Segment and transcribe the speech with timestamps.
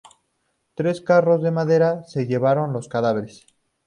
[0.73, 3.45] Tres carros de madera se llevaron los cadáveres.